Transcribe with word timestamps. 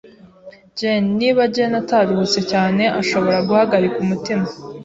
[S] 0.03 0.03
[Jane] 0.79 1.05
Niba 1.19 1.41
Jane 1.53 1.77
ataruhutse 1.81 2.39
cyane, 2.51 2.83
ashobora 3.01 3.37
guhagarika 3.47 3.97
umutima. 4.05 4.45